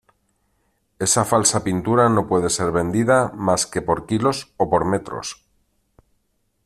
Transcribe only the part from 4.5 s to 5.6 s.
o por metros"".